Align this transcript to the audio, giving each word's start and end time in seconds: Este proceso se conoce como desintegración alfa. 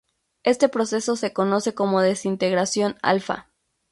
Este 0.41 0.67
proceso 0.67 1.15
se 1.15 1.31
conoce 1.31 1.75
como 1.75 2.01
desintegración 2.01 2.95
alfa. 3.03 3.51